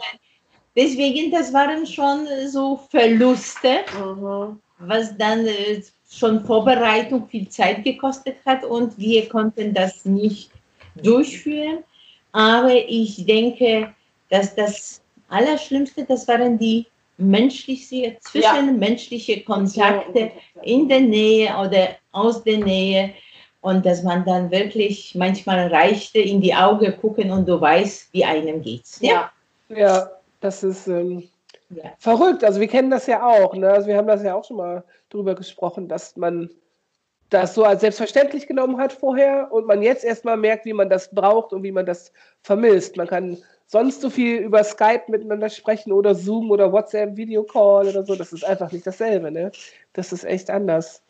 [0.77, 4.61] Deswegen, das waren schon so Verluste, mhm.
[4.79, 10.51] was dann äh, schon Vorbereitung viel Zeit gekostet hat und wir konnten das nicht
[10.97, 11.85] durchführen.
[12.33, 13.95] Aber ich denke,
[14.31, 20.33] dass das Allerschlimmste, das waren die menschliche, zwischenmenschliche Kontakte
[20.63, 23.15] in der Nähe oder aus der Nähe
[23.65, 28.23] und dass man dann wirklich manchmal reichte in die Augen gucken und du weißt, wie
[28.23, 28.99] einem geht's.
[29.01, 29.33] Ja,
[29.71, 31.31] ja das ist ähm,
[31.71, 31.85] ja.
[31.99, 32.45] verrückt.
[32.45, 33.55] Also wir kennen das ja auch.
[33.55, 33.71] Ne?
[33.71, 36.51] Also wir haben das ja auch schon mal drüber gesprochen, dass man
[37.31, 41.11] das so als selbstverständlich genommen hat vorher und man jetzt erstmal merkt, wie man das
[41.15, 42.99] braucht und wie man das vermisst.
[42.99, 48.05] Man kann sonst so viel über Skype miteinander sprechen oder Zoom oder WhatsApp, Videocall oder
[48.05, 48.15] so.
[48.15, 49.31] Das ist einfach nicht dasselbe.
[49.31, 49.53] Ne?
[49.95, 51.01] Das ist echt anders.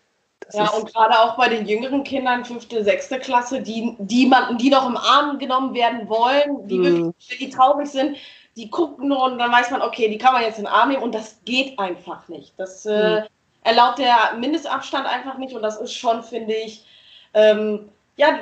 [0.47, 4.59] Das ja, und gerade auch bei den jüngeren Kindern, fünfte, sechste Klasse, die, die, man,
[4.59, 6.85] die noch im Arm genommen werden wollen, die, mhm.
[6.85, 8.17] wirklich, die traurig sind,
[8.57, 10.91] die gucken nur und dann weiß man, okay, die kann man jetzt in den Arm
[10.91, 12.55] nehmen und das geht einfach nicht.
[12.57, 13.27] Das äh, mhm.
[13.63, 16.85] erlaubt der Mindestabstand einfach nicht und das ist schon, finde ich,
[17.33, 18.39] ähm, ja,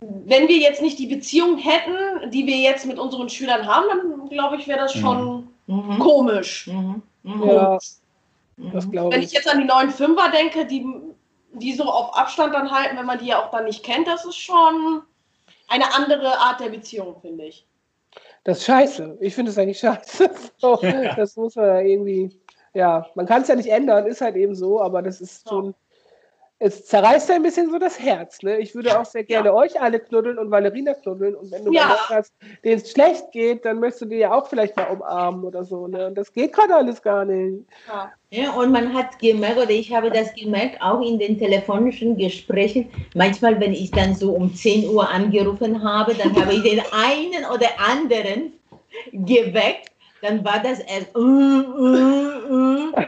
[0.00, 4.28] wenn wir jetzt nicht die Beziehung hätten, die wir jetzt mit unseren Schülern haben, dann
[4.28, 5.98] glaube ich, wäre das schon mhm.
[5.98, 6.68] komisch.
[6.68, 7.02] Mhm.
[7.24, 7.78] Ja,
[8.56, 10.84] Wenn ich jetzt an die neuen Fünfer denke, die
[11.52, 14.24] die so auf Abstand dann halten, wenn man die ja auch dann nicht kennt, das
[14.24, 15.02] ist schon
[15.68, 17.66] eine andere Art der Beziehung, finde ich.
[18.44, 19.18] Das ist scheiße.
[19.20, 20.30] Ich finde es eigentlich scheiße.
[20.58, 21.14] So, ja.
[21.14, 22.40] Das muss man ja irgendwie,
[22.74, 25.74] ja, man kann es ja nicht ändern, ist halt eben so, aber das ist schon,
[26.60, 28.42] es zerreißt ein bisschen so das Herz.
[28.42, 28.58] Ne?
[28.58, 29.54] Ich würde auch sehr gerne ja.
[29.54, 31.36] euch alle knuddeln und Valerina knuddeln.
[31.36, 31.86] Und wenn du ja.
[31.86, 32.32] mal hast,
[32.64, 35.86] denen es schlecht geht, dann möchtest du die ja auch vielleicht mal umarmen oder so.
[35.86, 36.08] Ne?
[36.08, 37.64] Und das geht gerade alles gar nicht.
[37.86, 38.12] Ja.
[38.30, 42.90] ja, und man hat gemerkt, oder ich habe das gemerkt, auch in den telefonischen Gesprächen,
[43.14, 47.44] manchmal, wenn ich dann so um 10 Uhr angerufen habe, dann habe ich den einen
[47.54, 48.52] oder anderen
[49.12, 52.92] geweckt dann war das erst uh, uh, uh.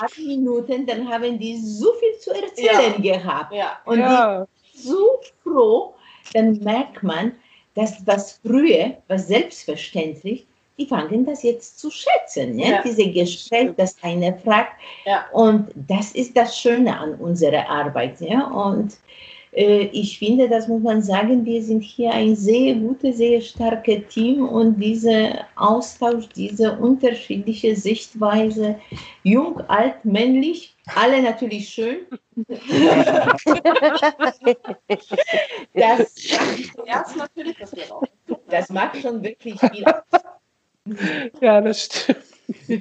[0.00, 3.14] acht Minuten, dann haben die so viel zu erzählen ja.
[3.14, 3.52] gehabt.
[3.52, 3.78] Ja.
[3.84, 4.46] Und ja.
[4.74, 5.94] die so froh,
[6.32, 7.32] dann merkt man,
[7.74, 10.46] dass was früher, was selbstverständlich,
[10.78, 12.56] die fangen das jetzt zu schätzen.
[12.56, 12.70] Ne?
[12.70, 12.82] Ja.
[12.82, 14.72] Diese Gespräche, dass einer fragt.
[15.04, 15.26] Ja.
[15.32, 18.20] Und das ist das Schöne an unserer Arbeit.
[18.20, 18.46] Ja?
[18.46, 18.96] Und äh,
[19.52, 24.46] ich finde, das muss man sagen, wir sind hier ein sehr gutes, sehr starkes Team
[24.46, 28.76] und dieser Austausch, diese unterschiedliche Sichtweise,
[29.22, 31.98] jung, alt, männlich, alle natürlich schön.
[35.74, 36.14] das,
[38.48, 39.84] das macht schon wirklich viel
[41.40, 42.18] Ja, das stimmt.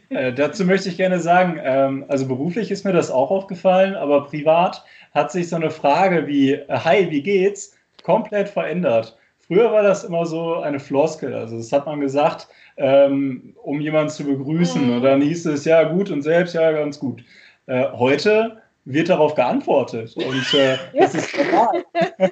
[0.09, 4.25] Äh, dazu möchte ich gerne sagen, ähm, also beruflich ist mir das auch aufgefallen, aber
[4.25, 4.85] privat
[5.17, 9.17] hat sich so eine Frage wie, äh, hi, wie geht's, komplett verändert.
[9.39, 14.09] Früher war das immer so eine Floskel, also das hat man gesagt, ähm, um jemanden
[14.09, 14.85] zu begrüßen.
[14.85, 14.95] Mhm.
[14.95, 17.23] Und dann hieß es, ja gut und selbst, ja ganz gut.
[17.65, 21.83] Äh, heute wird darauf geantwortet und äh, das ist normal.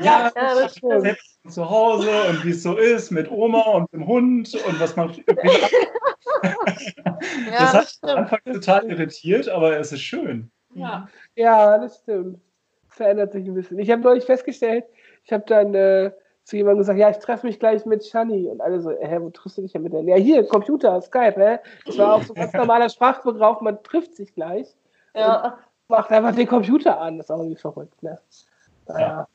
[0.00, 1.18] ja, Ja, das stimmt.
[1.48, 5.14] zu Hause und wie es so ist mit Oma und dem Hund und was man
[7.46, 8.18] Ja, das das hat mich am.
[8.18, 10.50] Anfang total irritiert, aber es ist schön.
[10.74, 11.08] Ja.
[11.36, 12.40] Ja, das stimmt.
[12.88, 13.78] Verändert sich ein bisschen.
[13.78, 14.84] Ich habe neulich festgestellt,
[15.24, 16.12] ich habe dann äh,
[16.44, 18.48] zu jemandem gesagt, ja, ich treffe mich gleich mit Shani.
[18.48, 20.02] Und alle so, hä, wo triffst du dich denn mit der?
[20.02, 21.58] Ja, hier, Computer, Skype, hä?
[21.86, 24.74] Das war auch so ganz normaler Sprachgebrauch, man trifft sich gleich,
[25.14, 25.58] Ja.
[25.88, 27.18] macht einfach den Computer an.
[27.18, 28.18] Das ist auch irgendwie verrückt, ne?
[28.88, 29.28] Naja.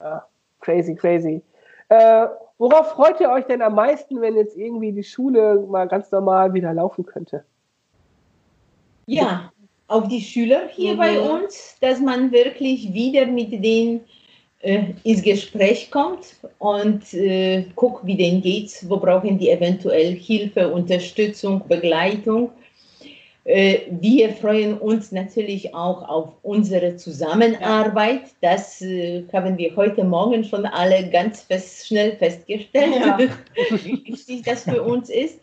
[0.00, 0.26] Ja.
[0.60, 1.42] Crazy, crazy.
[1.88, 2.26] Äh,
[2.58, 6.52] worauf freut ihr euch denn am meisten, wenn jetzt irgendwie die Schule mal ganz normal
[6.54, 7.44] wieder laufen könnte?
[9.06, 9.52] Ja,
[9.88, 10.98] auf die Schüler hier Mhm.
[10.98, 14.00] bei uns, dass man wirklich wieder mit denen
[14.62, 20.68] äh, ins Gespräch kommt und äh, guckt, wie denen geht's, wo brauchen die eventuell Hilfe,
[20.68, 22.50] Unterstützung, Begleitung.
[23.44, 28.22] Äh, wir freuen uns natürlich auch auf unsere Zusammenarbeit.
[28.40, 33.18] Das äh, haben wir heute Morgen schon alle ganz fest, schnell festgestellt, Ja.
[33.84, 35.38] wie wichtig das für uns ist.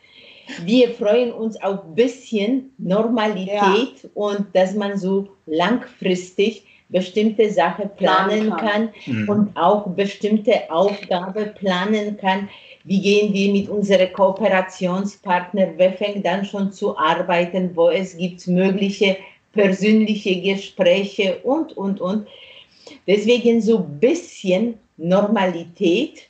[0.64, 8.48] Wir freuen uns auf ein bisschen Normalität und dass man so langfristig bestimmte Sachen planen
[8.48, 8.60] Planen kann.
[8.60, 9.30] kann Mhm.
[9.30, 12.50] und auch bestimmte Aufgaben planen kann.
[12.84, 15.74] Wie gehen wir mit unseren Kooperationspartnern?
[15.78, 17.72] Wer fängt dann schon zu arbeiten?
[17.76, 19.18] Wo es gibt mögliche
[19.54, 22.28] persönliche Gespräche und, und, und.
[23.08, 26.28] Deswegen so ein bisschen Normalität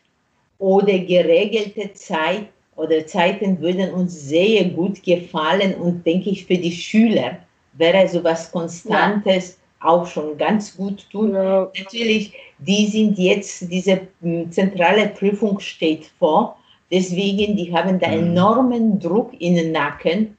[0.60, 6.72] oder geregelte Zeit oder Zeiten würden uns sehr gut gefallen und denke ich für die
[6.72, 7.38] Schüler
[7.74, 11.34] wäre so was Konstantes auch schon ganz gut tun.
[11.34, 16.58] Ja, Natürlich, die sind jetzt, diese m, zentrale Prüfung steht vor,
[16.92, 18.28] deswegen, die haben da Mhm.
[18.30, 20.38] enormen Druck in den Nacken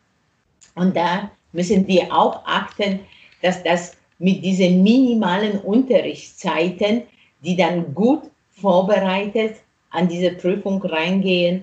[0.76, 3.00] und da müssen wir auch achten,
[3.42, 7.02] dass das mit diesen minimalen Unterrichtszeiten,
[7.44, 9.56] die dann gut vorbereitet
[9.90, 11.62] an diese Prüfung reingehen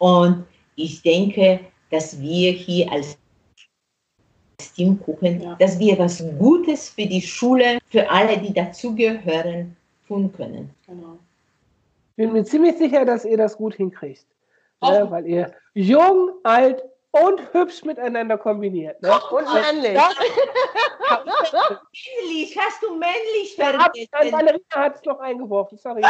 [0.00, 1.60] und ich denke,
[1.90, 3.18] dass wir hier als
[4.74, 5.56] Team gucken, Ja.
[5.58, 9.76] dass wir was Gutes für die Schule, für alle, die dazugehören,
[10.08, 10.74] tun können.
[10.86, 11.18] Genau.
[12.10, 14.24] Ich bin mir ziemlich sicher, dass ihr das gut hinkriegt.
[14.82, 15.06] Ne?
[15.10, 19.00] Weil ihr jung, alt und hübsch miteinander kombiniert.
[19.02, 19.12] Ne?
[19.30, 19.98] Und männlich.
[21.92, 24.32] Männlich, hast du männlich vergessen?
[24.32, 26.02] Valerina hat es noch eingeworfen, sorry.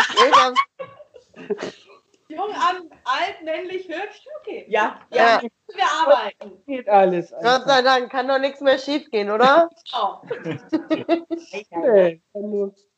[2.31, 4.65] Jung an, alt, männlich, hübsch, okay.
[4.69, 5.41] Ja, Ja.
[5.43, 6.63] Wir arbeiten.
[6.67, 7.31] Geht alles.
[7.43, 9.69] Gott sei Dank, kann doch nichts mehr schief gehen, oder?
[9.95, 10.17] Oh.
[11.71, 12.21] Nee,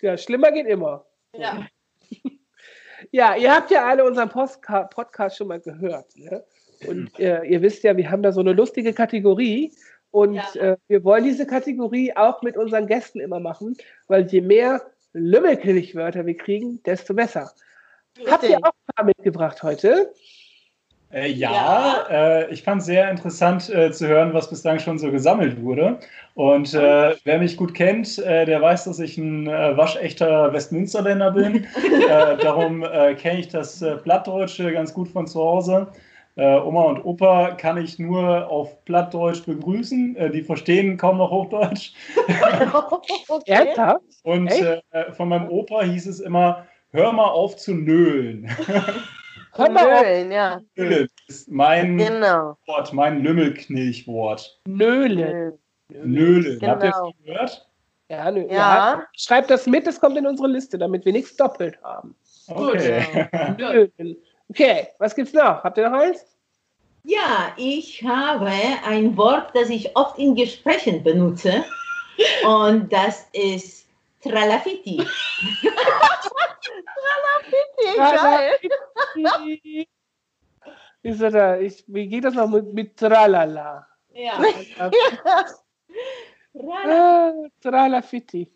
[0.00, 1.04] ja, schlimmer geht immer.
[1.36, 1.66] Ja.
[3.10, 6.16] Ja, ihr habt ja alle unseren Postka Podcast schon mal gehört.
[6.16, 6.44] Ne?
[6.86, 9.72] Und äh, ihr wisst ja, wir haben da so eine lustige Kategorie.
[10.10, 10.54] Und Ja.
[10.54, 13.76] äh, wir wollen diese Kategorie auch mit unseren Gästen immer machen,
[14.08, 14.82] weil je mehr
[15.14, 17.50] Lümmelkirchwörter wir kriegen, desto besser.
[18.28, 20.12] Habt ihr auch ein paar mitgebracht heute?
[21.12, 25.10] Äh, ja, Äh, ich fand es sehr interessant äh, zu hören, was bislang schon so
[25.10, 25.98] gesammelt wurde.
[26.34, 31.32] Und äh, wer mich gut kennt, äh, der weiß, dass ich ein äh, waschechter Westmünsterländer
[31.32, 31.66] bin.
[32.08, 35.88] äh, darum äh, kenne ich das äh, Plattdeutsche ganz gut von zu Hause.
[36.36, 40.16] Äh, Oma und Opa kann ich nur auf Plattdeutsch begrüßen.
[40.16, 41.92] Äh, die verstehen kaum noch Hochdeutsch.
[43.28, 43.74] okay.
[44.22, 48.48] Und äh, von meinem Opa hieß es immer, hör mal auf zu nölen.
[49.54, 50.60] Hör mal auf, Nölen, ja.
[50.76, 52.56] Nölen ist mein Genau.
[52.66, 54.58] Wort, mein Lümmelknilchwort.
[54.66, 55.58] Nölen.
[55.90, 56.58] Nölen.
[56.62, 57.10] Habt ihr Genau.
[57.10, 57.68] das gehört?
[58.08, 58.40] Ja, nö.
[58.46, 58.54] Ja.
[58.56, 59.06] ja.
[59.14, 62.14] Schreibt das mit, das kommt in unsere Liste, damit wir nichts doppelt haben.
[62.48, 63.28] Okay.
[63.58, 64.16] Nölen.
[64.48, 65.62] Okay, was gibt's noch?
[65.62, 66.24] Habt ihr noch eins?
[67.04, 68.48] Ja, ich habe
[68.86, 71.62] ein Wort, das ich oft in Gesprächen benutze
[72.46, 73.81] und das ist
[74.22, 75.04] Tralafiti.
[77.96, 78.52] Geil.
[81.02, 83.86] Ich sag da, ich, wie geht das noch mit, mit Tralala?
[84.10, 84.38] Ja.
[86.84, 88.52] Ah, Tralafitti.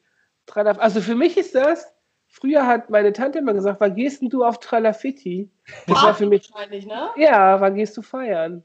[0.46, 1.92] Tralaf also für mich ist das,
[2.29, 5.50] früher hat meine Tante immer gesagt, wann gehst denn du auf Tralafitti?
[5.88, 7.11] Das war für mich, Wahrscheinlich, ne?
[7.16, 8.62] ja, wann gehst du feiern?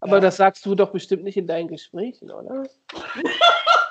[0.00, 0.20] Aber Ja.
[0.20, 2.64] das sagst du doch bestimmt nicht in deinen Gesprächen, oder?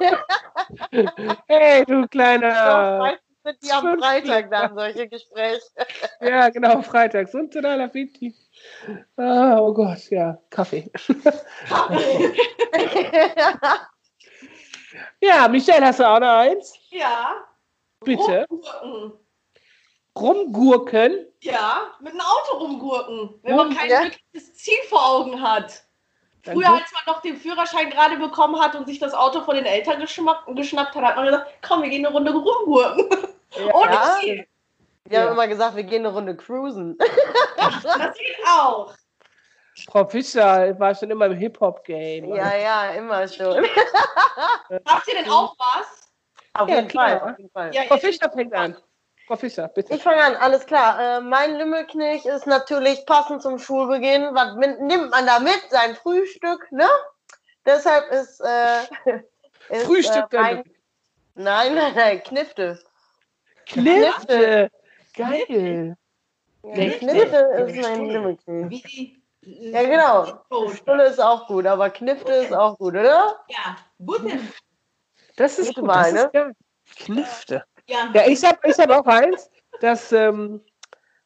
[1.48, 2.98] hey, du kleiner.
[2.98, 5.62] meistens sind die am Freitag dann solche Gespräche.
[6.20, 7.34] Ja, genau, freitags.
[7.34, 8.34] Und Tralafitti.
[9.16, 10.90] Ah, oh Gott, ja, Kaffee.
[15.20, 16.74] Ja, Michelle, hast du auch noch eins?
[16.90, 17.44] ja.
[18.04, 18.46] Bitte.
[18.48, 19.12] Rumgurken.
[20.16, 21.26] Rumgurken.
[21.42, 24.02] Ja, mit einem Auto rumgurken, wenn Rum, man kein ja.
[24.04, 25.84] wirkliches Ziel vor Augen hat.
[26.48, 29.54] Dann Früher, als man noch den Führerschein gerade bekommen hat und sich das Auto von
[29.54, 33.04] den Eltern geschnappt, geschnappt hat, hat man gesagt, komm, wir gehen eine Runde rumgurken.
[33.74, 34.16] Ohne Ja.
[34.18, 34.46] Ziel.
[35.04, 35.24] Wir Ja.
[35.26, 36.96] haben immer gesagt, wir gehen eine Runde cruisen.
[37.58, 38.94] Das geht auch.
[39.90, 42.34] Frau Fischer war schon immer im Hip-Hop-Game.
[42.34, 43.64] Ja, ja, immer schon.
[44.86, 46.10] Habt ihr denn auch was?
[46.54, 47.20] Auf Ja, jeden klar.
[47.20, 47.30] Fall.
[47.32, 47.74] Auf jeden Fall.
[47.74, 48.76] Ja, Frau Fischer fängt an.
[49.28, 49.94] Frau Fischer, bitte.
[49.94, 51.18] Ich fange an, alles klar.
[51.18, 54.30] Äh, mein Lümmelknich ist natürlich passend zum Schulbeginn.
[54.32, 55.60] Was mit, nimmt man da mit?
[55.68, 56.88] Sein Frühstück, ne?
[57.66, 58.40] Deshalb ist.
[58.40, 58.84] Äh,
[59.68, 60.64] ist Frühstück äh, mein.
[61.34, 62.80] Nein, nein, nein, Knifte.
[63.66, 64.70] Knifte.
[65.14, 65.96] Geil.
[66.64, 67.66] Ja, Knifte.
[67.68, 68.70] Ist mein Lümmelknich.
[68.70, 69.22] Wie die.
[69.42, 70.40] Ja, genau.
[70.50, 73.38] Oh, Stulle ist auch gut, aber Knifte ist auch gut, oder?
[73.48, 74.40] Ja, gute.
[75.36, 75.86] Das ist gut.
[75.88, 76.30] Das ist ne?
[76.32, 76.52] geil.
[76.96, 77.64] Knifte.
[77.88, 79.50] Ja, Ja, ich habe ich hab auch eins.
[79.80, 80.60] Das ähm,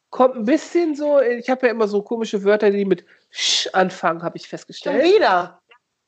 [0.09, 1.19] kommt ein bisschen so.
[1.19, 5.03] Ich habe ja immer so komische Wörter, die mit Sch anfangen, habe ich Schon festgestellt.
[5.03, 5.61] wieder.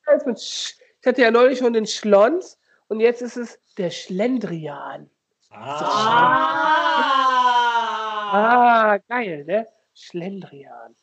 [0.06, 0.76] Eins mit Sch.
[1.02, 5.10] Ich hatte ja neulich schon den Schlons und jetzt ist es der Schlendrian.
[5.52, 8.32] Ah.
[8.32, 9.68] Ah, geil, ne?
[9.94, 10.96] Schlendrian.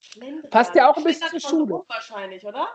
[0.00, 0.50] Schlendrian.
[0.50, 1.74] Passt ja auch ein bisschen zur Schule.
[1.74, 2.68] rum Wahrscheinlich, oder?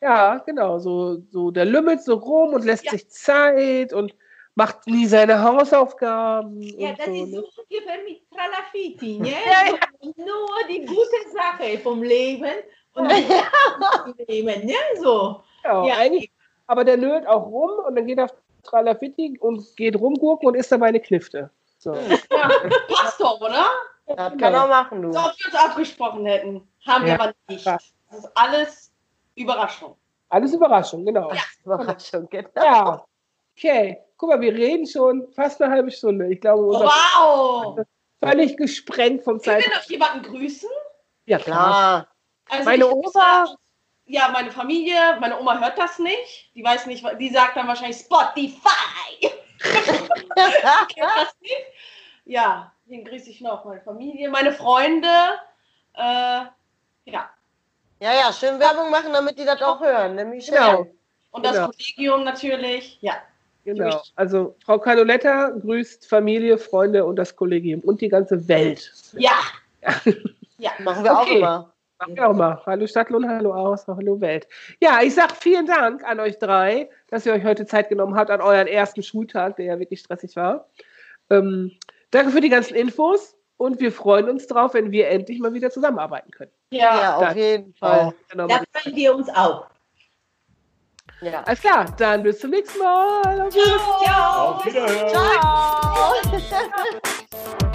[0.00, 0.78] Ja, genau.
[0.78, 2.92] So, so der lümmelt so rum und lässt Ja.
[2.92, 4.14] sich Zeit und
[4.54, 6.60] macht nie seine Hausaufgaben.
[6.78, 7.40] Ja, und das so, ist ne?
[7.54, 9.28] so ungefähr mit Tralafiti, ne?
[9.30, 9.74] Ja,
[10.16, 12.50] Nur die gute Sache vom Leben
[12.94, 13.10] und
[14.04, 14.74] vom Leben, ne?
[15.00, 15.42] So.
[15.64, 15.94] ja, Ja.
[15.98, 16.30] eigentlich.
[16.66, 20.54] Aber der nölt auch rum und dann geht er auf Tralafitti und geht rumgurken und
[20.54, 21.50] isst dabei eine Knifte.
[21.78, 21.94] So.
[21.94, 22.48] Ja,
[22.88, 23.64] passt doch, oder?
[24.06, 25.12] Das kann er machen, du.
[25.12, 26.68] So, ob wir uns abgesprochen hätten.
[26.86, 27.20] Haben wir Ja.
[27.20, 27.66] aber nicht.
[27.66, 28.92] Das ist alles
[29.34, 29.96] Überraschung.
[30.28, 31.32] Alles Überraschung, genau.
[31.64, 32.50] Überraschung, genau.
[32.56, 33.04] Ja.
[33.60, 33.98] Okay.
[34.16, 36.26] Guck mal, wir reden schon fast eine halbe Stunde.
[36.32, 37.80] Ich glaube, unser Wow!
[38.22, 39.64] völlig gesprengt vom Können Zeit.
[39.70, 40.68] wir noch jemanden grüßen?
[41.26, 42.08] Ja, klar.
[42.48, 43.56] Also Meine ich Oma- grüße-
[44.06, 46.50] Ja, meine Familie, meine Oma hört das nicht.
[46.54, 48.58] Die weiß nicht, die sagt dann wahrscheinlich Spotify.
[49.60, 51.54] Kennt das nicht?
[52.24, 53.64] Ja, den grüße ich noch.
[53.64, 55.08] Meine Familie, meine Freunde.
[55.94, 56.00] Äh,
[57.04, 57.30] ja.
[58.00, 60.14] Ja, ja, schön Werbung machen, damit die das auch hören.
[60.14, 60.86] ne, Nämlich Genau.
[61.30, 61.66] Und das Genau.
[61.68, 62.98] Kollegium natürlich.
[63.00, 63.14] Ja.
[63.64, 64.00] Genau.
[64.16, 68.92] Also Frau Canoletta grüßt Familie, Freunde und das Kollegium und die ganze Welt.
[69.12, 69.32] Ja.
[70.58, 70.72] Ja.
[70.80, 71.38] Machen wir auch Okay.
[71.38, 71.72] immer.
[71.98, 72.62] Machen wir auch mal.
[72.66, 74.46] Hallo Stadtlohn, hallo Aus, hallo Welt.
[74.78, 78.30] Ja, ich sag vielen Dank an euch drei, dass ihr euch heute Zeit genommen habt
[78.30, 80.68] an euren ersten Schultag, der ja wirklich stressig war.
[81.30, 81.72] Ähm,
[82.10, 85.70] danke für die ganzen Infos und wir freuen uns drauf, wenn wir endlich mal wieder
[85.70, 86.50] zusammenarbeiten können.
[86.72, 87.16] Ja, Ja.
[87.30, 88.12] auf jeden Fall.
[88.30, 88.46] Genau.
[88.48, 89.64] Da freuen wir uns auch.
[91.22, 91.42] Ja.
[91.42, 93.40] Alles klar, dann bis zum nächsten Mal.
[93.42, 93.80] Auf Wiedersehen.
[94.04, 94.54] Ciao.
[94.54, 95.08] Auf Wiederhören.
[95.10, 96.14] Ciao.